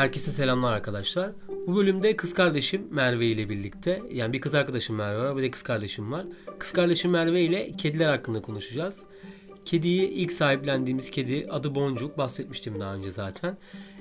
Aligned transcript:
Herkese 0.00 0.32
selamlar 0.32 0.72
arkadaşlar. 0.72 1.30
Bu 1.66 1.76
bölümde 1.76 2.16
kız 2.16 2.34
kardeşim 2.34 2.88
Merve 2.90 3.26
ile 3.26 3.48
birlikte 3.48 4.02
yani 4.10 4.32
bir 4.32 4.40
kız 4.40 4.54
arkadaşım 4.54 4.96
Merve 4.96 5.18
var 5.18 5.36
bir 5.36 5.42
de 5.42 5.50
kız 5.50 5.62
kardeşim 5.62 6.12
var. 6.12 6.26
Kız 6.58 6.72
kardeşim 6.72 7.10
Merve 7.10 7.42
ile 7.42 7.72
kediler 7.72 8.08
hakkında 8.08 8.42
konuşacağız. 8.42 9.02
Kediyi 9.64 10.08
ilk 10.08 10.32
sahiplendiğimiz 10.32 11.10
kedi 11.10 11.46
adı 11.50 11.74
Boncuk 11.74 12.18
bahsetmiştim 12.18 12.80
daha 12.80 12.94
önce 12.94 13.10
zaten. 13.10 13.56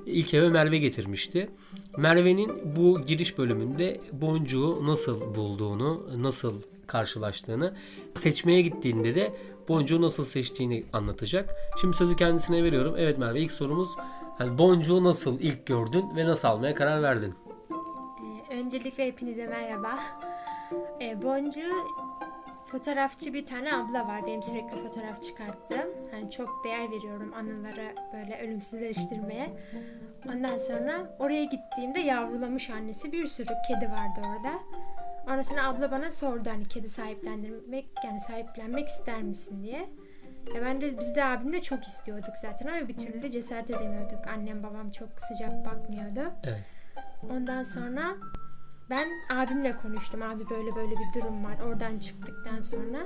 İlk 0.06 0.34
eve 0.34 0.50
Merve 0.50 0.78
getirmişti. 0.78 1.50
Merve'nin 1.98 2.76
bu 2.76 3.02
giriş 3.02 3.38
bölümünde 3.38 4.02
Boncuk'u 4.12 4.88
nasıl 4.88 5.36
bulduğunu, 5.36 6.08
nasıl 6.24 6.62
karşılaştığını, 6.88 7.74
seçmeye 8.14 8.62
gittiğinde 8.62 9.16
de 9.16 9.34
Boncuk'u 9.68 10.02
nasıl 10.02 10.26
seçtiğini 10.26 10.84
anlatacak. 10.94 11.56
Şimdi 11.82 11.98
sözü 11.98 12.16
kendisine 12.16 12.64
veriyorum. 12.64 12.96
Evet 12.98 13.18
Merve 13.18 13.42
ilk 13.42 13.52
sorumuz 13.52 13.90
hani 14.40 14.58
Boncuk'u 14.58 15.04
nasıl 15.04 15.40
ilk 15.40 15.66
gördün 15.66 16.16
ve 16.16 16.26
nasıl 16.26 16.48
almaya 16.48 16.76
karar 16.76 17.02
verdin? 17.04 17.36
Ee, 18.50 18.56
öncelikle 18.56 19.06
hepinize 19.06 19.48
merhaba. 19.48 20.00
Ee, 21.02 21.22
Boncu 21.22 21.62
fotoğrafçı 22.66 23.34
bir 23.34 23.46
tane 23.46 23.76
abla 23.76 24.08
var. 24.08 24.26
Benim 24.28 24.44
sürekli 24.44 24.78
fotoğraf 24.78 25.22
çıkarttım. 25.22 25.90
Hani 26.12 26.32
çok 26.32 26.62
değer 26.64 26.92
veriyorum 26.92 27.34
anılara 27.34 27.94
böyle 28.14 28.40
ölümsüzleştirmeye. 28.42 29.50
Ondan 30.36 30.58
sonra 30.58 31.16
oraya 31.20 31.44
gittiğimde 31.44 32.00
yavrulamış 32.00 32.70
annesi 32.70 33.12
bir 33.12 33.26
sürü 33.26 33.54
kedi 33.68 33.92
vardı 33.92 34.20
orada. 34.20 34.60
Ondan 35.28 35.42
sonra 35.42 35.68
abla 35.68 35.92
bana 35.92 36.12
sordu 36.12 36.50
hani 36.50 36.68
kedi 36.68 36.90
sahiplendirmek 36.90 37.86
yani 38.06 38.20
sahiplenmek 38.20 38.88
ister 38.88 39.24
misin 39.24 39.64
diye. 39.64 39.90
E 40.56 40.62
ben 40.62 40.82
de 40.82 41.00
biz 41.00 41.16
de 41.16 41.26
abimle 41.26 41.62
çok 41.62 41.84
istiyorduk 41.84 42.38
zaten 42.42 42.68
ama 42.68 42.88
bir 42.88 42.98
türlü 42.98 43.32
cesaret 43.32 43.70
edemiyorduk. 43.70 44.28
Annem 44.34 44.64
babam 44.64 44.92
çok 44.92 45.10
sıcak 45.18 45.66
bakmıyordu. 45.66 46.32
Evet. 46.44 46.64
Ondan 47.32 47.64
sonra 47.64 48.16
ben 48.90 49.08
abimle 49.30 49.76
konuştum. 49.78 50.22
Abi 50.22 50.50
böyle 50.50 50.76
böyle 50.76 50.92
bir 50.92 51.22
durum 51.22 51.44
var. 51.46 51.56
Oradan 51.68 52.00
çıktıktan 52.00 52.62
sonra 52.62 52.98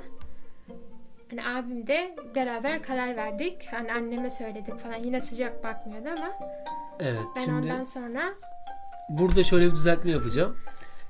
hani 1.30 1.46
abim 1.46 1.86
de 1.86 2.16
beraber 2.34 2.82
karar 2.82 3.16
verdik. 3.16 3.66
Hani 3.70 3.92
anneme 3.92 4.30
söyledik 4.30 4.78
falan. 4.78 4.96
Yine 4.96 5.20
sıcak 5.20 5.64
bakmıyordu 5.64 6.08
ama 6.08 6.30
Evet. 7.00 7.20
ben 7.36 7.40
şimdi 7.40 7.72
ondan 7.72 7.84
sonra 7.84 8.34
burada 9.08 9.44
şöyle 9.44 9.66
bir 9.66 9.74
düzeltme 9.76 10.10
yapacağım. 10.10 10.56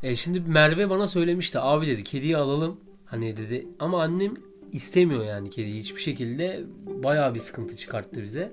E, 0.02 0.16
şimdi 0.16 0.40
Merve 0.40 0.90
bana 0.90 1.06
söylemişti. 1.06 1.58
Abi 1.60 1.86
dedi 1.86 2.04
kediyi 2.04 2.36
alalım. 2.36 2.80
Hani 3.06 3.36
dedi 3.36 3.66
ama 3.80 4.02
annem 4.02 4.34
istemiyor 4.74 5.24
yani 5.24 5.50
kediyi 5.50 5.80
hiçbir 5.80 6.00
şekilde 6.00 6.60
bayağı 6.86 7.34
bir 7.34 7.40
sıkıntı 7.40 7.76
çıkarttı 7.76 8.22
bize. 8.22 8.52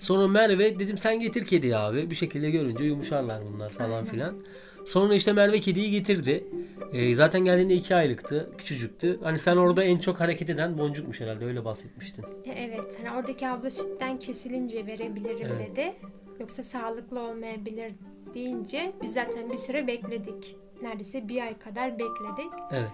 Sonra 0.00 0.28
Merve 0.28 0.78
dedim 0.78 0.98
sen 0.98 1.20
getir 1.20 1.44
kediyi 1.44 1.76
abi. 1.76 2.10
Bir 2.10 2.14
şekilde 2.14 2.50
görünce 2.50 2.84
yumuşarlar 2.84 3.42
bunlar 3.52 3.68
falan 3.68 4.04
filan. 4.04 4.34
Sonra 4.84 5.14
işte 5.14 5.32
Merve 5.32 5.60
kediyi 5.60 5.90
getirdi. 5.90 6.44
E, 6.92 7.14
zaten 7.14 7.44
geldiğinde 7.44 7.74
iki 7.74 7.94
aylıktı. 7.94 8.50
Küçücüktü. 8.58 9.18
Hani 9.22 9.38
sen 9.38 9.56
orada 9.56 9.84
en 9.84 9.98
çok 9.98 10.20
hareket 10.20 10.50
eden 10.50 10.78
boncukmuş 10.78 11.20
herhalde 11.20 11.44
öyle 11.44 11.64
bahsetmiştin. 11.64 12.24
e, 12.44 12.50
evet 12.52 12.98
hani 12.98 13.16
oradaki 13.18 13.48
abla 13.48 13.70
sütten 13.70 14.18
kesilince 14.18 14.86
verebilirim 14.86 15.48
Evet. 15.56 15.70
dedi. 15.70 15.94
Yoksa 16.40 16.62
sağlıklı 16.62 17.20
olmayabilir 17.20 17.92
deyince 18.34 18.92
biz 19.02 19.12
zaten 19.12 19.52
bir 19.52 19.56
süre 19.56 19.86
bekledik. 19.86 20.56
Neredeyse 20.82 21.28
bir 21.28 21.40
ay 21.42 21.58
kadar 21.58 21.92
bekledik. 21.92 22.52
Evet. 22.72 22.90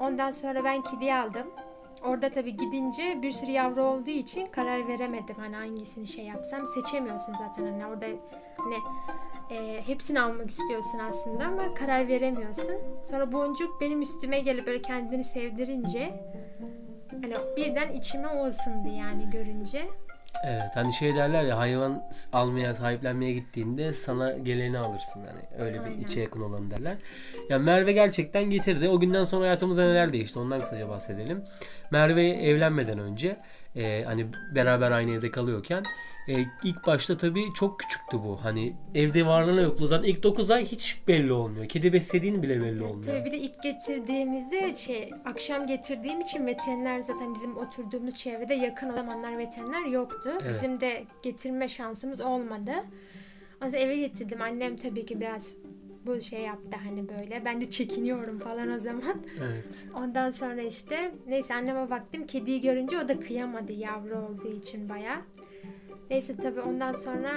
Ondan 0.00 0.30
sonra 0.30 0.64
ben 0.64 0.82
kediyi 0.82 1.14
aldım. 1.14 1.46
Orada 2.04 2.30
tabii 2.30 2.56
gidince 2.56 3.18
bir 3.22 3.30
sürü 3.30 3.50
yavru 3.50 3.82
olduğu 3.82 4.10
için 4.10 4.46
karar 4.46 4.88
veremedim. 4.88 5.36
Hani 5.38 5.56
hangisini 5.56 6.06
şey 6.06 6.24
yapsam 6.24 6.66
seçemiyorsun 6.66 7.34
zaten 7.34 7.66
hani 7.72 7.86
orada 7.86 8.06
hani 8.56 8.76
e, 9.50 9.82
hepsini 9.86 10.20
almak 10.20 10.50
istiyorsun 10.50 10.98
aslında 10.98 11.44
ama 11.44 11.74
karar 11.74 12.08
veremiyorsun. 12.08 12.74
Sonra 13.02 13.32
boncuk 13.32 13.80
benim 13.80 14.02
üstüme 14.02 14.40
gelip 14.40 14.66
böyle 14.66 14.82
kendini 14.82 15.24
sevdirince 15.24 16.24
hani 17.10 17.34
birden 17.56 17.92
içime 17.92 18.28
o 18.28 18.46
ısındı 18.46 18.88
yani 18.88 19.30
görünce. 19.30 19.88
Evet 20.44 20.70
hani 20.74 20.92
şey 20.92 21.14
derler 21.14 21.44
ya 21.44 21.58
hayvan 21.58 22.02
almaya 22.32 22.74
sahiplenmeye 22.74 23.32
gittiğinde 23.32 23.94
sana 23.94 24.32
geleni 24.32 24.78
alırsın 24.78 25.20
hani 25.26 25.64
öyle 25.64 25.84
bir 25.84 25.90
içe 25.90 26.20
yakın 26.20 26.40
olanı 26.40 26.70
derler. 26.70 26.96
Ya 27.48 27.58
Merve 27.58 27.92
gerçekten 27.92 28.44
getirdi. 28.44 28.88
O 28.88 29.00
günden 29.00 29.24
sonra 29.24 29.44
hayatımızda 29.44 29.86
neler 29.86 30.12
değişti 30.12 30.38
ondan 30.38 30.60
kısaca 30.60 30.88
bahsedelim. 30.88 31.44
Merve 31.90 32.26
evlenmeden 32.28 32.98
önce 32.98 33.36
e, 33.76 34.04
hani 34.06 34.26
beraber 34.54 34.90
aynı 34.90 35.10
evde 35.10 35.30
kalıyorken 35.30 35.84
e, 36.28 36.32
ilk 36.64 36.86
başta 36.86 37.16
tabii 37.16 37.44
çok 37.54 37.80
küçüktü 37.80 38.18
bu. 38.24 38.44
Hani 38.44 38.72
evde 38.94 39.26
varlığına 39.26 39.60
yokluğu 39.60 39.86
zaten 39.86 40.08
ilk 40.08 40.22
9 40.22 40.50
ay 40.50 40.66
hiç 40.66 41.02
belli 41.08 41.32
olmuyor. 41.32 41.68
Kedi 41.68 41.92
beslediğin 41.92 42.42
bile 42.42 42.60
belli 42.60 42.82
olmuyor. 42.82 43.04
Tabii 43.04 43.24
bir 43.24 43.32
de 43.32 43.38
ilk 43.38 43.62
getirdiğimizde 43.62 44.74
şey 44.74 45.10
akşam 45.24 45.66
getirdiğim 45.66 46.20
için 46.20 46.46
veteriner 46.46 47.00
zaten 47.00 47.34
bizim 47.34 47.56
oturduğumuz 47.56 48.14
çevrede 48.14 48.54
yakın 48.54 48.88
o 48.88 48.92
zamanlar 48.92 49.38
veteriner 49.38 49.86
yoktu. 49.86 50.30
Evet. 50.32 50.48
Bizim 50.48 50.80
de 50.80 51.04
getirme 51.22 51.68
şansımız 51.68 52.20
olmadı. 52.20 52.72
O 53.62 53.64
yüzden 53.64 53.80
eve 53.80 53.96
getirdim. 53.96 54.42
Annem 54.42 54.76
tabii 54.76 55.06
ki 55.06 55.20
biraz 55.20 55.56
bu 56.06 56.20
şey 56.20 56.40
yaptı 56.40 56.70
hani 56.84 57.08
böyle. 57.08 57.44
Ben 57.44 57.60
de 57.60 57.70
çekiniyorum 57.70 58.38
falan 58.38 58.72
o 58.72 58.78
zaman. 58.78 59.22
Evet. 59.42 59.86
Ondan 59.94 60.30
sonra 60.30 60.62
işte 60.62 61.14
neyse 61.26 61.54
anneme 61.54 61.90
baktım. 61.90 62.26
Kediyi 62.26 62.60
görünce 62.60 62.98
o 62.98 63.08
da 63.08 63.20
kıyamadı 63.20 63.72
yavru 63.72 64.18
olduğu 64.18 64.52
için 64.52 64.88
baya. 64.88 65.22
Neyse 66.12 66.36
tabii 66.36 66.60
ondan 66.60 66.92
sonra 66.92 67.30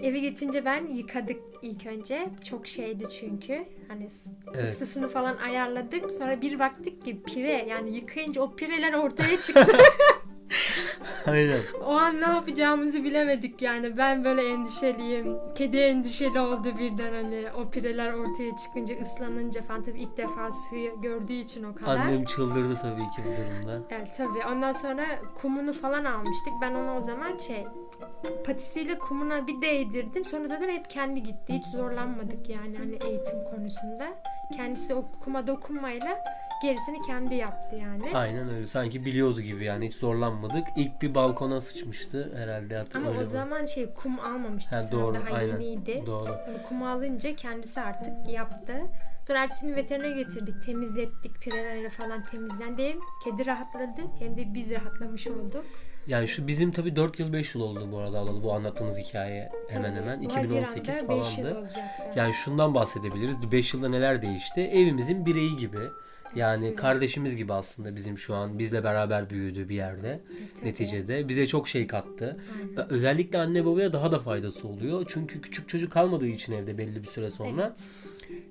eve 0.00 0.18
getirince 0.18 0.64
ben 0.64 0.88
yıkadık 0.88 1.36
ilk 1.62 1.86
önce. 1.86 2.28
Çok 2.44 2.66
şeydi 2.66 3.08
çünkü. 3.08 3.64
Hani 3.88 4.08
Evet. 4.54 4.68
ısısını 4.68 5.08
falan 5.08 5.36
ayarladık. 5.36 6.12
Sonra 6.12 6.40
bir 6.40 6.58
baktık 6.58 7.04
ki 7.04 7.22
pire 7.22 7.66
yani 7.68 7.96
yıkayınca 7.96 8.42
o 8.42 8.56
pireler 8.56 8.92
ortaya 8.92 9.40
çıktı. 9.40 9.76
Aynen. 11.26 11.60
o 11.84 11.90
an 11.94 12.20
ne 12.20 12.24
yapacağımızı 12.26 13.04
bilemedik 13.04 13.62
yani. 13.62 13.96
Ben 13.96 14.24
böyle 14.24 14.48
endişeliyim. 14.48 15.36
Kedi 15.54 15.76
endişeli 15.76 16.40
oldu 16.40 16.78
birden 16.78 17.12
hani 17.12 17.46
o 17.56 17.70
pireler 17.70 18.12
ortaya 18.12 18.56
çıkınca 18.56 19.00
ıslanınca 19.00 19.62
falan 19.62 19.82
tabii 19.82 20.00
ilk 20.00 20.16
defa 20.16 20.52
suyu 20.52 21.00
gördüğü 21.00 21.32
için 21.32 21.64
o 21.64 21.74
kadar. 21.74 21.96
Annem 21.96 22.24
çıldırdı 22.24 22.78
tabii 22.82 23.02
ki 23.02 23.22
bu 23.24 23.42
durumda. 23.42 23.86
Evet 23.90 24.08
tabii. 24.16 24.46
Ondan 24.52 24.72
sonra 24.72 25.04
kumunu 25.42 25.72
falan 25.72 26.04
almıştık. 26.04 26.52
Ben 26.62 26.74
onu 26.74 26.96
o 26.96 27.00
zaman 27.00 27.36
şey 27.36 27.66
patisiyle 28.44 28.98
kumuna 28.98 29.46
bir 29.46 29.62
değdirdim. 29.62 30.24
Sonra 30.24 30.48
zaten 30.48 30.68
hep 30.68 30.90
kendi 30.90 31.22
gitti. 31.22 31.54
Hiç 31.54 31.66
zorlanmadık 31.66 32.48
yani 32.48 32.76
hani 32.78 32.98
eğitim 33.10 33.44
konusunda. 33.44 34.08
Kendisi 34.56 34.94
o 34.94 35.04
kuma 35.20 35.46
dokunmayla 35.46 36.18
gerisini 36.62 37.02
kendi 37.02 37.34
yaptı 37.34 37.76
yani. 37.76 38.16
Aynen 38.16 38.48
öyle. 38.48 38.66
Sanki 38.66 39.04
biliyordu 39.04 39.40
gibi 39.40 39.64
yani 39.64 39.86
hiç 39.86 39.94
zorlanmadık. 39.94 40.66
İlk 40.76 41.02
bir 41.02 41.14
balkona 41.14 41.60
sıçmıştı 41.60 42.32
herhalde 42.36 42.76
hatır 42.76 42.98
Ama 42.98 43.10
o 43.20 43.24
zaman 43.24 43.66
şey 43.66 43.94
kum 43.94 44.20
almamıştık. 44.20 44.72
Ha, 44.72 44.82
doğru, 44.92 45.14
daha 45.14 45.36
aynen. 45.36 45.60
yeniydi. 45.60 46.06
Doğru. 46.06 46.24
Sonra 46.24 46.62
kumu 46.68 46.88
alınca 46.88 47.36
kendisi 47.36 47.80
artık 47.80 48.28
yaptı. 48.28 48.74
Sonra 49.26 49.38
ertesi 49.38 49.66
gün 49.66 49.76
veterinere 49.76 50.10
getirdik. 50.10 50.62
Temizlettik. 50.66 51.42
Pireleri 51.42 51.88
falan 51.88 52.24
temizlendi. 52.24 52.88
Hem 52.88 52.98
kedi 53.24 53.46
rahatladı 53.46 54.02
hem 54.18 54.36
de 54.36 54.54
biz 54.54 54.70
rahatlamış 54.70 55.26
olduk. 55.26 55.64
Yani 56.06 56.28
şu 56.28 56.46
bizim 56.46 56.70
tabii 56.72 56.96
4 56.96 57.18
yıl 57.18 57.32
5 57.32 57.54
yıl 57.54 57.62
oldu 57.62 57.88
bu 57.92 57.98
arada 57.98 58.18
alalı 58.18 58.42
bu 58.42 58.52
anlattığınız 58.52 58.98
hikaye 58.98 59.52
hemen 59.68 59.94
hemen 59.94 60.20
bu 60.20 60.24
2018 60.24 60.88
Haziran'da 60.94 61.08
beş 61.08 61.38
yıl 61.38 61.44
falandı. 61.44 61.58
olacak 61.58 61.76
yani. 61.98 62.18
Yani 62.18 62.34
şundan 62.34 62.74
bahsedebiliriz. 62.74 63.52
5 63.52 63.74
yılda 63.74 63.88
neler 63.88 64.22
değişti? 64.22 64.60
Evimizin 64.60 65.26
bireyi 65.26 65.56
gibi. 65.56 65.78
Yani 66.36 66.76
kardeşimiz 66.76 67.36
gibi 67.36 67.52
aslında 67.52 67.96
bizim 67.96 68.18
şu 68.18 68.34
an 68.34 68.58
bizle 68.58 68.84
beraber 68.84 69.30
büyüdü 69.30 69.68
bir 69.68 69.74
yerde. 69.74 70.20
tabii. 70.56 70.68
Neticede 70.68 71.28
bize 71.28 71.46
çok 71.46 71.68
şey 71.68 71.86
kattı. 71.86 72.36
Özellikle 72.90 73.38
anne 73.38 73.64
babaya 73.64 73.92
daha 73.92 74.12
da 74.12 74.18
faydası 74.18 74.68
oluyor. 74.68 75.04
Çünkü 75.08 75.40
küçük 75.40 75.68
çocuk 75.68 75.92
kalmadığı 75.92 76.26
için 76.26 76.52
evde 76.52 76.78
belli 76.78 77.02
bir 77.02 77.08
süre 77.08 77.30
sonra. 77.30 77.74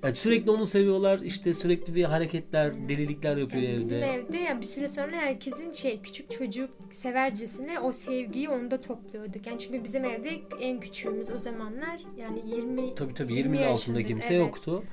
Yani 0.03 0.15
sürekli 0.15 0.51
onu 0.51 0.65
seviyorlar. 0.65 1.19
İşte 1.19 1.53
sürekli 1.53 1.95
bir 1.95 2.03
hareketler, 2.03 2.89
delilikler 2.89 3.37
yapıyor 3.37 3.63
Yani 3.63 3.77
bizim 3.77 3.97
evde. 3.97 4.13
evde 4.13 4.37
yani 4.37 4.61
bir 4.61 4.65
süre 4.65 4.87
sonra 4.87 5.15
herkesin 5.15 5.71
şey 5.71 6.01
küçük 6.01 6.31
çocuk 6.31 6.69
severcesine 6.91 7.79
o 7.79 7.91
sevgiyi 7.91 8.49
onda 8.49 8.81
topluyorduk. 8.81 9.47
Yani 9.47 9.59
çünkü 9.59 9.83
bizim 9.83 10.05
evde 10.05 10.29
en 10.59 10.79
küçüğümüz 10.79 11.31
o 11.31 11.37
zamanlar 11.37 12.01
yani 12.17 12.39
20 12.55 12.95
Tabii 12.95 13.13
tabii 13.13 13.33
20 13.33 13.57
20'nin 13.57 13.67
altında 13.67 14.03
kimse 14.03 14.33
evet. 14.33 14.39
yoktu. 14.39 14.83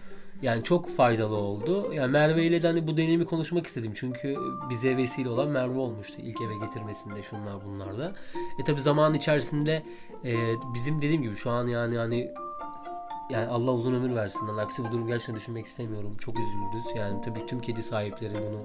Yani 0.42 0.62
çok 0.64 0.90
faydalı 0.90 1.36
oldu. 1.36 1.92
Yani 1.94 2.12
Merve 2.12 2.44
ile 2.44 2.62
de 2.62 2.66
hani 2.66 2.88
bu 2.88 2.96
deneyimi 2.96 3.24
konuşmak 3.24 3.66
istedim. 3.66 3.92
Çünkü 3.94 4.36
bize 4.70 4.96
vesile 4.96 5.28
olan 5.28 5.48
Merve 5.48 5.78
olmuştu 5.78 6.16
ilk 6.22 6.40
eve 6.40 6.66
getirmesinde 6.66 7.22
şunlar 7.22 7.66
bunlarda. 7.66 8.12
E 8.60 8.64
tabi 8.64 8.80
zaman 8.80 9.14
içerisinde 9.14 9.82
e, 10.24 10.32
bizim 10.74 10.98
dediğim 11.02 11.22
gibi 11.22 11.36
şu 11.36 11.50
an 11.50 11.66
yani 11.66 11.96
hani 11.96 12.30
yani 13.32 13.46
Allah 13.46 13.72
uzun 13.72 13.94
ömür 13.94 14.14
versin. 14.14 14.46
Yani 14.46 14.60
aksi 14.60 14.84
bu 14.84 14.92
durum 14.92 15.06
gerçekten 15.06 15.36
düşünmek 15.36 15.66
istemiyorum. 15.66 16.16
Çok 16.20 16.34
üzülürüz. 16.38 16.96
Yani 16.96 17.20
tabii 17.20 17.46
tüm 17.46 17.60
kedi 17.60 17.82
sahipleri 17.82 18.34
bunu 18.34 18.62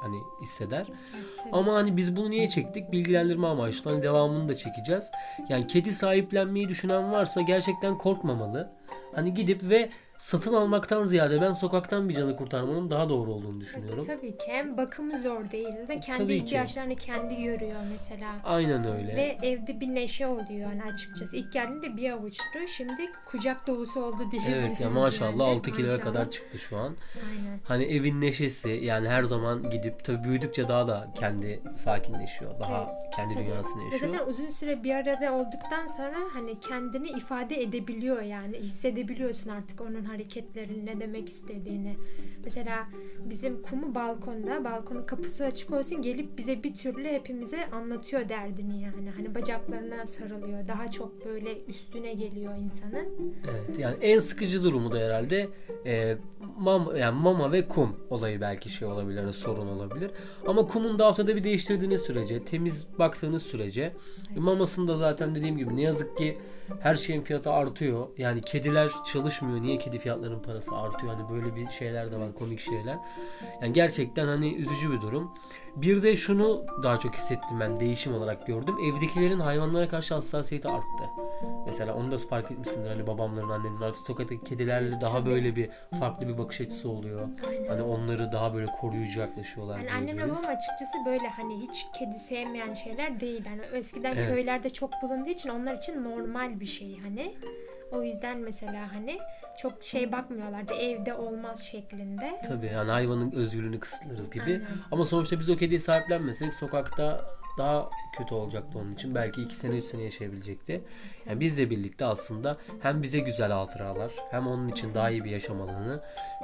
hani 0.00 0.16
hisseder. 0.42 0.86
tabii. 0.86 1.50
Ama 1.52 1.74
hani 1.74 1.96
biz 1.96 2.16
bunu 2.16 2.30
niye 2.30 2.48
çektik? 2.48 2.92
Bilgilendirme 2.92 3.46
amaçlı. 3.46 3.90
Hani 3.90 4.02
devamını 4.02 4.48
da 4.48 4.56
çekeceğiz. 4.56 5.10
Yani 5.48 5.66
kedi 5.66 5.92
sahiplenmeyi 5.92 6.68
düşünen 6.68 7.12
varsa 7.12 7.40
gerçekten 7.40 7.98
korkmamalı. 7.98 8.72
Hani 9.14 9.34
gidip 9.34 9.62
ve 9.70 9.90
satın 10.18 10.54
almaktan 10.54 11.04
ziyade 11.04 11.40
ben 11.40 11.52
sokaktan 11.52 12.08
bir 12.08 12.14
canı 12.14 12.36
kurtarmanın 12.36 12.90
daha 12.90 13.08
doğru 13.08 13.32
olduğunu 13.32 13.60
düşünüyorum. 13.60 14.04
Tabii 14.06 14.30
ki 14.38 14.44
hem 14.48 14.76
bakımı 14.76 15.18
zor 15.18 15.50
değil 15.50 15.88
de 15.88 16.00
kendi 16.00 16.18
Tabii 16.18 16.38
ki. 16.38 16.44
ihtiyaçlarını 16.44 16.96
kendi 16.96 17.42
görüyor 17.42 17.80
mesela. 17.92 18.32
Aynen 18.44 18.84
öyle. 18.96 19.16
Ve 19.16 19.38
evde 19.42 19.80
bir 19.80 19.94
neşe 19.94 20.26
oluyor 20.26 20.68
hani 20.68 20.82
açıkçası. 20.92 21.36
İlk 21.36 21.52
geldiğinde 21.52 21.96
bir 21.96 22.10
avuçtu. 22.10 22.58
Şimdi 22.76 23.02
kucak 23.26 23.66
dolusu 23.66 24.04
oldu 24.04 24.18
diyebiliriz. 24.32 24.56
Evet 24.58 24.80
ya 24.80 24.90
maşallah 24.90 25.46
yani. 25.48 25.56
6 25.56 25.72
kiloya 25.72 26.00
kadar 26.00 26.30
çıktı 26.30 26.58
şu 26.58 26.76
an. 26.76 26.96
Aynen. 27.30 27.60
Hani 27.64 27.84
evin 27.84 28.20
neşesi 28.20 28.68
yani 28.68 29.08
her 29.08 29.22
zaman 29.22 29.70
gidip 29.70 30.04
tabii 30.04 30.24
büyüdükçe 30.24 30.68
daha 30.68 30.86
da 30.86 31.08
kendi 31.14 31.62
sakinleşiyor. 31.76 32.60
Daha 32.60 32.90
kendi 33.16 33.34
Tabii. 33.34 33.44
dünyasını 33.44 33.80
Ve 33.82 33.84
yaşıyor. 33.84 34.12
Zaten 34.12 34.26
uzun 34.26 34.48
süre 34.48 34.84
bir 34.84 34.94
arada 34.94 35.32
olduktan 35.34 35.86
sonra 35.86 36.16
hani 36.32 36.60
kendini 36.60 37.08
ifade 37.08 37.62
edebiliyor 37.62 38.22
yani 38.22 38.58
hissedebiliyorsun 38.58 39.50
artık 39.50 39.80
onun 39.80 40.04
hareketlerini 40.08 40.86
ne 40.86 41.00
demek 41.00 41.28
istediğini. 41.28 41.96
Mesela 42.44 42.88
bizim 43.24 43.62
kumu 43.62 43.94
balkonda 43.94 44.64
balkonun 44.64 45.02
kapısı 45.02 45.44
açık 45.44 45.72
olsun 45.72 46.02
gelip 46.02 46.38
bize 46.38 46.62
bir 46.62 46.74
türlü 46.74 47.08
hepimize 47.08 47.70
anlatıyor 47.70 48.28
derdini 48.28 48.82
yani. 48.82 49.10
Hani 49.16 49.34
bacaklarına 49.34 50.06
sarılıyor. 50.06 50.68
Daha 50.68 50.90
çok 50.90 51.24
böyle 51.24 51.64
üstüne 51.64 52.14
geliyor 52.14 52.56
insanın. 52.56 53.34
Evet 53.50 53.78
yani 53.78 53.96
en 54.00 54.18
sıkıcı 54.18 54.64
durumu 54.64 54.92
da 54.92 54.98
herhalde 54.98 55.48
e, 55.86 56.16
mama 56.58 56.98
yani 56.98 57.20
mama 57.20 57.52
ve 57.52 57.68
kum 57.68 57.96
olayı 58.10 58.40
belki 58.40 58.68
şey 58.68 58.88
olabilir, 58.88 59.18
hani 59.18 59.32
sorun 59.32 59.66
olabilir. 59.66 60.10
Ama 60.46 60.66
kumun 60.66 60.98
da 60.98 61.06
haftada 61.06 61.36
bir 61.36 61.44
değiştirdiğiniz 61.44 62.00
sürece, 62.00 62.44
temiz 62.44 62.86
baktığınız 62.98 63.42
sürece 63.42 63.92
e, 64.36 64.40
mamasında 64.40 64.96
zaten 64.96 65.34
dediğim 65.34 65.58
gibi 65.58 65.76
ne 65.76 65.82
yazık 65.82 66.18
ki 66.18 66.38
her 66.80 66.96
şeyin 66.96 67.22
fiyatı 67.22 67.50
artıyor. 67.50 68.08
Yani 68.18 68.40
kediler 68.40 68.90
çalışmıyor. 69.12 69.62
Niye 69.62 69.78
kedi 69.78 69.97
fiyatlarının 69.98 70.42
parası 70.42 70.76
artıyor? 70.76 71.14
Hani 71.14 71.30
böyle 71.30 71.56
bir 71.56 71.68
şeyler 71.68 72.12
de 72.12 72.18
var, 72.18 72.34
komik 72.34 72.60
şeyler. 72.60 72.98
Yani 73.62 73.72
gerçekten 73.72 74.26
hani 74.26 74.54
üzücü 74.54 74.92
bir 74.92 75.00
durum. 75.00 75.32
Bir 75.76 76.02
de 76.02 76.16
şunu 76.16 76.66
daha 76.82 76.98
çok 76.98 77.14
hissettim 77.14 77.60
ben 77.60 77.80
değişim 77.80 78.14
olarak 78.14 78.46
gördüm. 78.46 78.74
Evdekilerin 78.84 79.40
hayvanlara 79.40 79.88
karşı 79.88 80.14
hassasiyeti 80.14 80.68
arttı. 80.68 81.04
Mesela 81.66 81.94
onu 81.94 82.10
da 82.10 82.18
fark 82.18 82.50
etmişsindir 82.50 82.90
hani 82.90 83.06
babamların 83.06 83.48
annenin 83.48 83.80
artık 83.80 84.02
sokaktaki 84.04 84.44
kedilerle 84.44 85.00
daha 85.00 85.26
böyle 85.26 85.56
bir 85.56 85.70
farklı 86.00 86.28
bir 86.28 86.38
bakış 86.38 86.60
açısı 86.60 86.88
oluyor. 86.90 87.28
Hani 87.68 87.82
onları 87.82 88.32
daha 88.32 88.54
böyle 88.54 88.66
koruyucu 88.66 89.20
yaklaşıyorlar 89.20 89.78
Yani 89.78 89.92
annemle 89.92 90.24
babam 90.24 90.36
açıkçası 90.36 90.98
böyle 91.06 91.28
hani 91.28 91.60
hiç 91.60 91.86
kedi 91.98 92.18
sevmeyen 92.18 92.74
şeyler 92.74 93.20
değil. 93.20 93.44
Hani 93.48 93.62
eskiden 93.78 94.14
Evet. 94.14 94.28
köylerde 94.28 94.70
çok 94.70 94.90
bulunduğu 95.02 95.28
için 95.30 95.48
onlar 95.48 95.74
için 95.74 96.04
normal 96.04 96.60
bir 96.60 96.66
şey 96.66 96.98
hani. 97.00 97.34
O 97.90 98.02
yüzden 98.02 98.38
mesela 98.38 98.94
hani 98.94 99.18
çok 99.58 99.82
şey 99.82 100.12
bakmıyorlardı 100.12 100.74
evde 100.74 101.14
olmaz 101.14 101.62
şeklinde. 101.64 102.40
Tabii 102.48 102.66
yani 102.66 102.90
hayvanın 102.90 103.32
özgürlüğünü 103.32 103.80
kısıtlarız 103.80 104.30
gibi. 104.30 104.44
Aynen. 104.44 104.66
Ama 104.92 105.04
sonuçta 105.04 105.40
biz 105.40 105.50
o 105.50 105.56
kediyi 105.56 105.80
sahiplenmesek 105.80 106.54
sokakta 106.54 107.24
daha 107.58 107.90
kötü 108.18 108.34
olacaktı 108.34 108.78
onun 108.78 108.92
için. 108.92 109.14
Belki 109.14 109.42
2 109.42 109.56
sene 109.56 109.78
3 109.78 109.84
sene 109.84 110.02
yaşayabilecekti. 110.02 110.82
Yani 111.26 111.40
bizle 111.40 111.70
birlikte 111.70 112.04
aslında 112.04 112.58
hem 112.80 113.02
bize 113.02 113.18
güzel 113.18 113.52
hatıralar 113.52 114.12
hem 114.30 114.46
onun 114.46 114.68
için 114.68 114.94
daha 114.94 115.10
iyi 115.10 115.24
bir 115.24 115.30
yaşam 115.30 115.60
alanı 115.60 116.02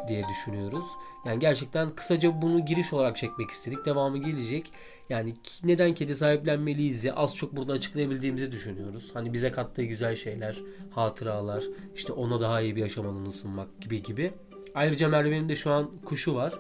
diye 0.09 0.25
düşünüyoruz. 0.29 0.85
Yani 1.25 1.39
gerçekten 1.39 1.91
kısaca 1.91 2.43
bunu 2.43 2.65
giriş 2.65 2.93
olarak 2.93 3.17
çekmek 3.17 3.51
istedik. 3.51 3.87
Devamı 3.87 4.19
gelecek. 4.19 4.73
Yani 5.09 5.35
neden 5.65 5.95
kedi 5.95 6.17
sahiplenmeliyiz 6.17 7.05
ya 7.05 7.15
az 7.15 7.37
çok 7.37 7.57
burada 7.57 7.73
açıklayabildiğimizi 7.73 8.53
düşünüyoruz. 8.53 9.11
Hani 9.15 9.33
bize 9.33 9.53
kattığı 9.53 9.85
güzel 9.85 10.17
şeyler, 10.17 10.63
hatıralar, 10.91 11.65
işte 11.95 12.13
ona 12.13 12.41
daha 12.41 12.61
iyi 12.61 12.77
bir 12.77 12.81
yaşam 12.81 13.07
alanı 13.07 13.33
sunmak 13.33 13.81
gibi 13.81 14.03
gibi. 14.03 14.33
Ayrıca 14.75 15.09
Merve'nin 15.09 15.49
de 15.49 15.57
şu 15.57 15.71
an 15.71 15.91
kuşu 16.05 16.35
var. 16.35 16.59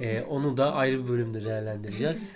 Ee, 0.00 0.22
onu 0.22 0.56
da 0.56 0.72
ayrı 0.74 1.04
bir 1.04 1.08
bölümde 1.08 1.44
değerlendireceğiz. 1.44 2.32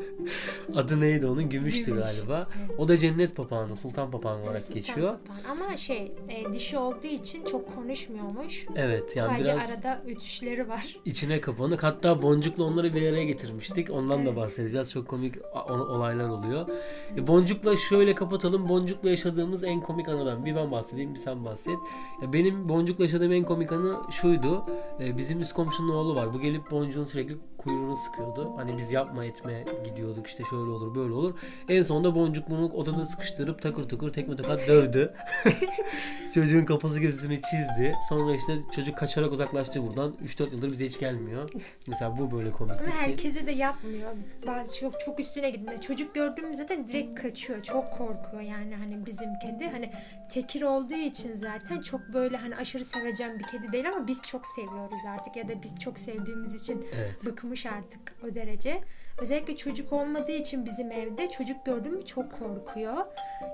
Adı 0.76 1.00
neydi 1.00 1.26
onun? 1.26 1.50
Gümüştü 1.50 1.84
Gümüş. 1.84 2.02
galiba. 2.04 2.48
O 2.78 2.88
da 2.88 2.98
cennet 2.98 3.36
papağanı, 3.36 3.76
sultan 3.76 4.10
papağanı 4.10 4.42
olarak 4.42 4.60
Sultan 4.60 4.74
geçiyor. 4.76 5.14
Papağan. 5.18 5.56
Ama 5.56 5.76
şey 5.76 6.12
e, 6.28 6.52
dişi 6.52 6.78
olduğu 6.78 7.06
için 7.06 7.44
çok 7.44 7.74
konuşmuyormuş. 7.74 8.66
Evet 8.76 9.16
yani 9.16 9.30
Sadece 9.30 9.50
biraz 9.50 9.70
arada 9.70 10.02
ötüşleri 10.08 10.68
var. 10.68 10.96
içine 11.04 11.40
kapanık. 11.40 11.82
Hatta 11.82 12.22
Boncuk'la 12.22 12.64
onları 12.64 12.94
bir 12.94 13.08
araya 13.08 13.24
getirmiştik. 13.24 13.90
Ondan 13.90 14.18
da 14.18 14.28
Evet. 14.28 14.36
bahsedeceğiz. 14.36 14.90
Çok 14.90 15.08
komik 15.08 15.34
olaylar 15.70 16.28
oluyor. 16.28 16.68
E, 17.16 17.26
Boncuk'la 17.26 17.76
şöyle 17.76 18.14
kapatalım. 18.14 18.68
Boncuk'la 18.68 19.10
yaşadığımız 19.10 19.64
en 19.64 19.80
komik 19.80 20.08
anıdan. 20.08 20.44
Bir 20.44 20.56
ben 20.56 20.70
bahsedeyim 20.72 21.14
bir 21.14 21.18
sen 21.18 21.44
bahset. 21.44 21.78
Ya 22.22 22.32
benim 22.32 22.68
Boncuk'la 22.68 23.04
yaşadığım 23.04 23.32
en 23.32 23.44
komik 23.44 23.72
anı 23.72 23.96
şuydu. 24.10 24.53
E, 25.00 25.16
bizim 25.16 25.40
üst 25.40 25.52
komşunun 25.52 25.88
oğlu 25.94 26.14
var. 26.14 26.34
Bu 26.34 26.40
gelip 26.40 26.70
Boncuk'un 26.70 27.04
sürekli 27.04 27.36
kuyruğunu 27.64 27.96
sıkıyordu. 27.96 28.52
Hani 28.56 28.78
biz 28.78 28.92
yapma 28.92 29.24
etme 29.24 29.64
gidiyorduk 29.84 30.26
işte 30.26 30.44
şöyle 30.50 30.70
olur 30.70 30.94
böyle 30.94 31.12
olur. 31.14 31.34
En 31.68 31.82
sonunda 31.82 32.14
Boncuk 32.14 32.50
bunu 32.50 32.72
odada 32.72 33.04
sıkıştırıp 33.04 33.62
takır 33.62 33.88
takır 33.88 34.12
tekme 34.12 34.36
tokat 34.36 34.68
dövdü. 34.68 35.14
Çocuğun 36.34 36.64
kafası 36.64 37.00
gözünü 37.00 37.34
çizdi. 37.36 37.94
Sonra 38.08 38.34
işte 38.34 38.52
çocuk 38.74 38.96
kaçarak 38.98 39.32
uzaklaştı 39.32 39.86
buradan. 39.86 40.14
3-4 40.24 40.50
yıldır 40.50 40.72
bize 40.72 40.86
hiç 40.86 40.98
gelmiyor. 40.98 41.50
Mesela 41.86 42.18
bu 42.18 42.30
böyle 42.30 42.52
komikti. 42.52 42.82
Ama 42.82 42.92
herkese 42.94 43.46
de 43.46 43.52
yapmıyor. 43.52 44.12
Bazı 44.46 44.80
çok 44.80 45.00
çok 45.00 45.20
üstüne 45.20 45.50
gittiğinde 45.50 45.80
çocuk 45.80 46.14
gördüğümüz 46.14 46.56
zaten 46.56 46.88
direkt 46.88 47.22
kaçıyor. 47.22 47.62
Çok 47.62 47.92
korkuyor 47.92 48.42
yani 48.42 48.74
hani 48.74 49.06
bizim 49.06 49.28
kedi. 49.42 49.68
Hani 49.68 49.90
tekir 50.28 50.62
olduğu 50.62 50.94
için 50.94 51.34
zaten 51.34 51.80
çok 51.80 52.00
böyle 52.12 52.36
hani 52.36 52.56
aşırı 52.56 52.84
sevecen 52.84 53.38
bir 53.38 53.44
kedi 53.44 53.72
değil 53.72 53.88
ama 53.88 54.06
biz 54.06 54.22
çok 54.22 54.46
seviyoruz 54.46 55.00
artık 55.08 55.36
ya 55.36 55.48
da 55.48 55.62
biz 55.62 55.78
çok 55.78 55.98
sevdiğimiz 55.98 56.62
için 56.62 56.86
Evet. 56.94 57.24
bıkmış 57.24 57.53
artık 57.66 58.00
o 58.30 58.34
derece. 58.34 58.80
Özellikle 59.18 59.56
çocuk 59.56 59.92
olmadığı 59.92 60.32
için 60.32 60.64
bizim 60.66 60.92
evde 60.92 61.30
çocuk 61.30 61.66
gördüm 61.66 61.92
mü 61.94 62.04
çok 62.04 62.32
korkuyor. 62.32 62.96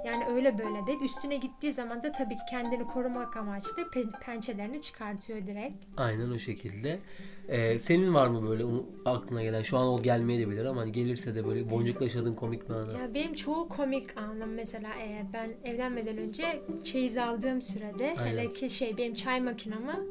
Yani 0.06 0.24
öyle 0.26 0.58
böyle 0.58 0.86
değil. 0.86 0.98
Üstüne 1.04 1.36
gittiği 1.36 1.72
zaman 1.72 2.02
da 2.02 2.12
tabii 2.12 2.34
ki 2.36 2.40
kendini 2.50 2.84
korumak 2.86 3.36
amaçlı 3.36 3.82
pe- 3.82 4.20
pençelerini 4.20 4.80
çıkartıyor 4.80 5.46
direkt. 5.46 5.74
Aynen 5.96 6.30
o 6.30 6.38
şekilde. 6.38 6.98
Ee, 7.48 7.78
senin 7.78 8.14
var 8.14 8.28
mı 8.28 8.48
böyle 8.48 8.64
unu- 8.64 8.86
aklına 9.04 9.42
gelen? 9.42 9.62
Şu 9.62 9.78
an 9.78 9.88
o 9.88 10.02
gelmeyebilir 10.02 10.64
ama 10.64 10.80
hani 10.80 10.92
gelirse 10.92 11.34
de 11.34 11.46
böyle 11.46 11.70
boncukla 11.70 12.04
yaşadığın 12.04 12.32
komik 12.32 12.68
bir 12.68 12.74
anı. 12.74 12.92
Ya 12.98 13.14
benim 13.14 13.34
çoğu 13.34 13.68
komik 13.68 14.16
anım 14.16 14.54
mesela 14.54 14.90
eğer 15.02 15.32
ben 15.32 15.50
evlenmeden 15.64 16.18
önce 16.18 16.62
çeyiz 16.84 17.16
aldığım 17.16 17.62
sürede 17.62 18.14
Aynen. 18.18 18.26
hele 18.26 18.48
ki 18.52 18.70
şey 18.70 18.96
benim 18.96 19.14
çay 19.14 19.40
makinamı 19.40 20.04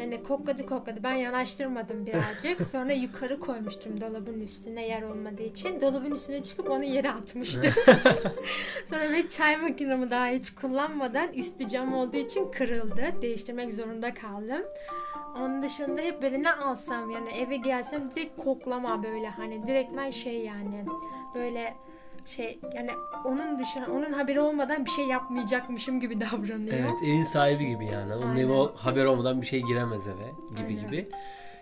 yani 0.00 0.22
kokladı 0.22 0.66
kokladı. 0.66 1.00
Ben 1.02 1.12
yanaştırmadım 1.12 2.06
birazcık. 2.06 2.62
Sonra 2.66 2.92
yukarı 2.92 3.40
koymuştum 3.40 4.00
dolabın 4.00 4.40
üstüne 4.40 4.86
yer 4.86 5.02
olmadığı 5.02 5.42
için. 5.42 5.80
Dolabın 5.80 6.10
üstüne 6.10 6.42
çıkıp 6.42 6.70
onu 6.70 6.84
yere 6.84 7.10
atmıştım. 7.10 7.72
sonra 8.86 9.12
ve 9.12 9.28
çay 9.28 9.56
makinamı 9.56 10.10
daha 10.10 10.26
hiç 10.26 10.54
kullanmadan 10.54 11.32
üstü 11.32 11.68
cam 11.68 11.94
olduğu 11.94 12.16
için 12.16 12.50
kırıldı. 12.50 13.02
Değiştirmek 13.22 13.72
zorunda 13.72 14.14
kaldım. 14.14 14.62
Onun 15.36 15.62
dışında 15.62 16.00
hep 16.00 16.22
böyle 16.22 16.42
ne 16.42 16.52
alsam 16.52 17.10
yani 17.10 17.30
eve 17.32 17.56
gelsem 17.56 18.10
direkt 18.10 18.44
koklama 18.44 19.02
böyle 19.02 19.28
hani 19.28 19.66
direkt 19.66 19.96
ben 19.96 20.10
şey 20.10 20.38
yani. 20.38 20.84
Böyle 21.34 21.74
şey 22.24 22.60
yani 22.74 22.90
onun 23.24 23.58
dışına 23.58 23.86
onun 23.86 24.12
haberi 24.12 24.40
olmadan 24.40 24.84
bir 24.84 24.90
şey 24.90 25.06
yapmayacakmışım 25.06 26.00
gibi 26.00 26.20
davranıyor. 26.20 26.76
Evet 26.80 26.94
evin 27.06 27.24
sahibi 27.24 27.66
gibi 27.66 27.86
yani. 27.86 28.14
Onun 28.14 28.28
Aynen. 28.28 28.40
evi 28.40 28.52
o 28.52 28.72
haber 28.76 29.04
olmadan 29.04 29.40
bir 29.42 29.46
şey 29.46 29.62
giremez 29.62 30.06
eve 30.08 30.30
gibi 30.56 30.66
Aynen. 30.68 30.80
gibi. 30.80 31.08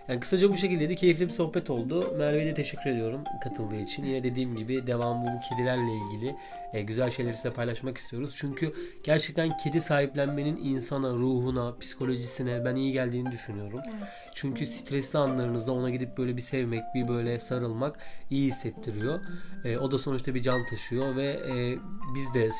Yani 0.08 0.20
kısaca 0.20 0.50
bu 0.50 0.56
şekildeydi. 0.56 0.96
Keyifli 0.96 1.28
bir 1.28 1.32
sohbet 1.32 1.70
oldu. 1.70 2.14
Merve'ye 2.18 2.46
de 2.46 2.54
teşekkür 2.54 2.90
ediyorum 2.90 3.24
katıldığı 3.44 3.76
için. 3.76 4.04
Yine 4.04 4.24
dediğim 4.24 4.56
gibi 4.56 4.86
devamlı 4.86 5.30
bu 5.36 5.40
kedilerle 5.48 5.92
ilgili 5.92 6.36
e, 6.72 6.82
güzel 6.82 7.10
şeyleri 7.10 7.34
size 7.34 7.52
paylaşmak 7.52 7.98
istiyoruz. 7.98 8.34
Çünkü 8.36 8.74
gerçekten 9.04 9.56
kedi 9.56 9.80
sahiplenmenin 9.80 10.56
insana, 10.56 11.10
ruhuna, 11.10 11.78
psikolojisine 11.78 12.64
ben 12.64 12.74
iyi 12.74 12.92
geldiğini 12.92 13.32
düşünüyorum. 13.32 13.80
Evet. 13.98 14.08
Çünkü 14.34 14.66
stresli 14.66 15.18
anlarınızda 15.18 15.72
ona 15.72 15.90
gidip 15.90 16.18
böyle 16.18 16.36
bir 16.36 16.42
sevmek, 16.42 16.82
bir 16.94 17.08
böyle 17.08 17.38
sarılmak 17.38 17.98
iyi 18.30 18.48
hissettiriyor. 18.48 19.20
E, 19.64 19.78
o 19.78 19.90
da 19.90 19.98
sonuçta 19.98 20.34
bir 20.34 20.42
can 20.42 20.66
taşıyor 20.66 21.16
ve 21.16 21.26
e, 21.26 21.78
biz 22.14 22.34
de 22.34 22.50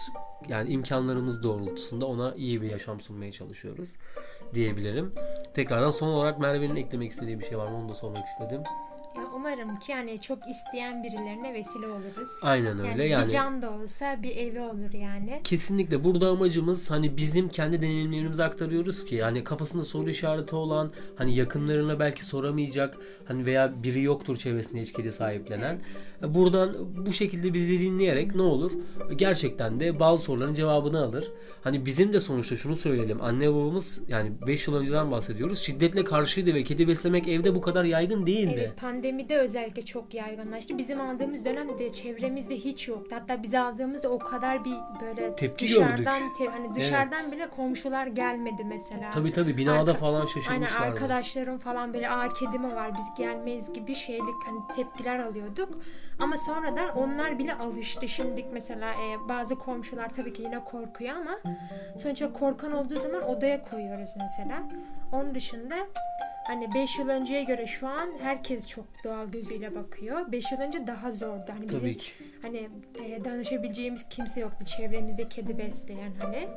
yani 0.49 0.71
imkanlarımız 0.71 1.43
doğrultusunda 1.43 2.07
ona 2.07 2.35
iyi 2.35 2.63
bir 2.63 2.71
yaşam 2.71 3.01
sunmaya 3.01 3.33
çalışıyoruz 3.33 3.89
diyebilirim. 4.55 5.15
Tekrardan 5.55 5.91
son 5.91 6.09
olarak 6.09 6.39
Merve'nin 6.39 6.77
eklemek 6.77 7.13
istediği 7.13 7.41
bir 7.41 7.45
şey 7.45 7.59
var 7.59 7.69
mı? 7.69 7.77
Onu 7.77 7.89
da 7.89 7.95
sormak 7.95 8.27
istedim. 8.27 8.63
Umarım 9.39 9.79
ki 9.79 9.93
yani 9.93 10.21
çok 10.21 10.39
isteyen 10.51 11.03
birilerine 11.03 11.55
vesile 11.55 11.87
oluruz. 11.87 12.31
Aynen 12.43 12.79
öyle 12.79 13.05
yani. 13.05 13.25
Bir 13.25 13.31
can 13.31 13.63
da 13.63 13.71
olsa 13.71 14.23
bir 14.23 14.37
evi 14.37 14.61
olur 14.61 14.93
yani. 14.93 15.41
Kesinlikle 15.45 16.05
burada 16.05 16.29
amacımız 16.29 16.91
hani 16.91 17.17
bizim 17.17 17.49
kendi 17.49 17.83
deneyimlerimizi 17.83 18.45
aktarıyoruz 18.45 19.05
ki 19.05 19.23
hani 19.23 19.45
kafasında 19.45 19.85
soru 19.85 20.11
işareti 20.11 20.55
olan 20.55 20.93
hani 21.17 21.35
yakınlarına 21.35 22.01
belki 22.01 22.25
soramayacak 22.25 22.97
hani 23.25 23.47
veya 23.47 23.83
biri 23.83 24.03
yoktur 24.03 24.37
çevresinde 24.37 24.81
hiç 24.81 24.93
kedi 24.93 25.13
sahiplenen. 25.13 25.81
Buradan 26.23 26.77
bu 27.07 27.13
şekilde 27.13 27.55
bizi 27.55 27.81
dinleyerek 27.81 28.35
ne 28.35 28.43
olur? 28.43 28.73
Gerçekten 29.17 29.81
de 29.81 30.01
bazı 30.01 30.23
soruların 30.23 30.55
cevabını 30.55 31.03
alır. 31.03 31.31
Hani 31.63 31.87
bizim 31.87 32.13
de 32.13 32.21
sonuçta 32.21 32.57
şunu 32.57 32.77
söyleyelim. 32.77 33.23
Anne 33.23 33.51
babamız 33.51 34.01
yani 34.09 34.33
5 34.47 34.69
yıl 34.69 34.75
önceden 34.75 35.11
bahsediyoruz. 35.11 35.59
Şiddetle 35.59 36.05
karşıydı 36.05 36.55
ve 36.55 36.65
kedi 36.65 36.89
beslemek 36.89 37.29
evde 37.29 37.55
bu 37.55 37.61
kadar 37.61 37.85
yaygın 37.85 38.27
değildi. 38.27 38.55
Evet 38.59 38.79
pandemide 39.29 39.39
özellikle 39.39 39.83
çok 39.83 40.15
yaygınlaştı. 40.15 40.79
Bizim 40.79 41.01
aldığımız 41.01 41.45
dönemde 41.45 41.93
çevremizde 41.93 42.57
hiç 42.57 42.89
yoktu. 42.89 43.17
Hatta 43.21 43.43
biz 43.43 43.55
aldığımızda 43.55 44.09
o 44.09 44.19
kadar 44.19 44.65
bir 44.65 44.75
böyle 45.01 45.37
Tepki 45.37 45.67
dışarıdan 45.67 46.19
gördük. 46.21 46.37
te- 46.39 46.47
hani 46.47 46.75
dışarıdan 46.77 47.33
bile 47.33 47.51
komşular 47.51 48.07
gelmedi 48.07 48.65
mesela. 48.65 49.11
Tabii 49.11 49.33
tabii 49.33 49.57
binada 49.57 49.91
Arka- 49.91 49.95
falan 49.99 50.27
şaşırmışlardı. 50.27 50.85
arkadaşlarım 50.85 51.59
falan 51.59 51.95
böyle 51.95 52.11
aa 52.11 52.29
kedi 52.29 52.59
mi 52.59 52.75
var 52.77 52.91
biz 52.99 53.07
gelmeyiz 53.25 53.73
gibi 53.73 53.95
şeylik 53.95 54.47
hani 54.47 54.59
tepkiler 54.77 55.19
alıyorduk. 55.19 55.69
Ama 56.19 56.37
sonradan 56.37 56.97
onlar 56.99 57.39
bile 57.39 57.55
alıştı. 57.55 58.09
Şimdi 58.09 58.47
mesela 58.53 58.91
e, 58.93 59.29
bazı 59.29 59.55
komşular 59.59 60.09
tabii 60.09 60.33
ki 60.33 60.43
yine 60.43 60.65
korkuyor 60.65 61.17
ama 61.17 61.39
sonuçta 61.97 62.33
korkan 62.33 62.73
olduğu 62.73 62.99
zaman 62.99 63.23
odaya 63.23 63.63
koyuyoruz 63.63 64.11
mesela. 64.19 64.63
Onun 65.13 65.35
dışında 65.35 65.75
hani 66.49 66.75
5 66.75 66.99
yıl 66.99 67.09
önceye 67.09 67.45
göre 67.45 67.67
şu 67.67 67.89
an 67.89 68.09
herkes 68.23 68.67
çok 68.67 68.85
doğal 69.05 69.29
gözüyle 69.29 69.75
bakıyor. 69.75 70.33
5 70.33 70.53
yıl 70.53 70.59
önce 70.61 70.87
daha 70.87 71.13
zordu. 71.13 71.45
Hani 71.49 71.69
bizim 71.69 71.81
Tabii 71.81 71.97
ki. 71.97 72.11
hani 72.43 72.69
e, 73.05 73.25
danışabileceğimiz 73.25 74.09
kimse 74.09 74.41
yoktu 74.41 74.65
çevremizde 74.65 75.29
kedi 75.29 75.59
besleyen 75.59 76.13
hani. 76.19 76.49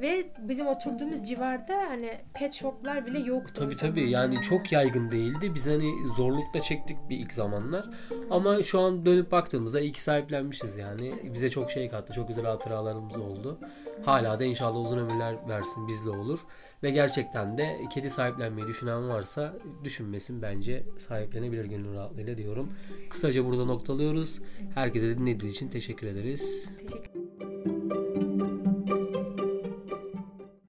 Ve 0.00 0.26
bizim 0.38 0.66
oturduğumuz 0.66 1.28
civarda 1.28 1.76
hani 1.88 2.18
pet 2.34 2.54
shoplar 2.54 3.06
bile 3.06 3.18
yoktu. 3.18 3.52
Tabii 3.54 3.76
tabii 3.76 4.10
yani 4.10 4.42
çok 4.42 4.72
yaygın 4.72 5.10
değildi. 5.10 5.54
Biz 5.54 5.66
hani 5.66 5.92
zorlukla 6.16 6.60
çektik 6.60 6.96
bir 7.08 7.18
ilk 7.18 7.32
zamanlar. 7.32 7.90
Ama 8.30 8.62
şu 8.62 8.80
an 8.80 9.06
dönüp 9.06 9.30
baktığımızda 9.30 9.80
iyi 9.80 9.92
ki 9.92 10.02
sahiplenmişiz 10.02 10.76
yani. 10.76 11.14
Bize 11.34 11.50
çok 11.50 11.70
şey 11.70 11.88
kattı. 11.88 12.12
Çok 12.12 12.28
güzel 12.28 12.44
hatıralarımız 12.44 13.16
oldu. 13.16 13.58
Hala 14.04 14.40
da 14.40 14.44
inşallah 14.44 14.84
uzun 14.84 14.98
ömürler 14.98 15.36
versin 15.48 15.88
bizle 15.88 16.10
olur. 16.10 16.40
Ve 16.82 16.90
gerçekten 16.90 17.58
de 17.58 17.80
kedi 17.94 18.10
sahiplenmeyi 18.10 18.66
düşünen 18.66 19.08
varsa 19.08 19.54
düşünmesin 19.84 20.42
bence 20.42 20.84
sahiplenebilir 20.98 21.64
gönül 21.64 21.94
rahatlığıyla 21.94 22.36
diyorum. 22.36 22.72
Kısaca 23.10 23.44
burada 23.44 23.64
noktalıyoruz. 23.64 24.40
Herkese 24.74 25.18
dinlediği 25.18 25.50
için 25.50 25.68
teşekkür 25.68 26.06
ederiz. 26.06 26.70
Teşekkür 26.78 27.47